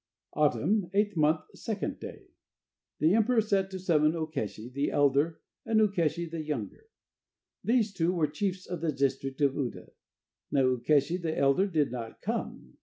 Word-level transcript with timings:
Autumn, 0.33 0.89
8th 0.95 1.15
month, 1.15 1.41
2d 1.55 1.99
day. 1.99 2.23
The 2.97 3.13
emperor 3.13 3.39
sent 3.39 3.69
to 3.69 3.77
summon 3.77 4.13
Ukeshi 4.13 4.73
the 4.73 4.89
elder 4.89 5.41
and 5.63 5.79
Ukeshi 5.79 6.25
the 6.25 6.41
younger. 6.41 6.87
These 7.63 7.93
two 7.93 8.11
were 8.11 8.25
chiefs 8.25 8.65
of 8.65 8.81
the 8.81 8.91
district 8.91 9.41
of 9.41 9.53
Uda. 9.53 9.91
Now 10.51 10.63
Ukeshi 10.75 11.21
the 11.21 11.37
elder 11.37 11.67
did 11.67 11.91
not 11.91 12.19
come. 12.23 12.77